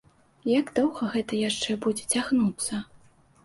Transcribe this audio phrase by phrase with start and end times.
[0.59, 2.85] Як доўга гэта яшчэ будзе цягнуцца?